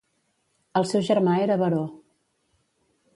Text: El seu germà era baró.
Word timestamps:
El 0.79 0.87
seu 0.91 1.03
germà 1.09 1.35
era 1.43 1.59
baró. 1.65 1.83